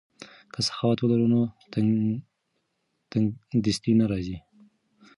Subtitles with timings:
[0.53, 1.41] که سخاوت ولرو نو
[3.63, 4.37] تنګسي نه راځي.